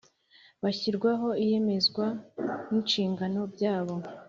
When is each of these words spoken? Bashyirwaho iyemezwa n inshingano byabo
Bashyirwaho 0.63 1.27
iyemezwa 1.43 2.05
n 2.69 2.71
inshingano 2.79 3.41
byabo 3.53 3.95